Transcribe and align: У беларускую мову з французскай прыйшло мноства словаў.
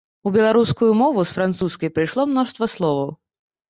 У 0.29 0.29
беларускую 0.37 0.89
мову 1.03 1.27
з 1.33 1.39
французскай 1.41 1.95
прыйшло 2.01 2.29
мноства 2.35 2.75
словаў. 2.79 3.19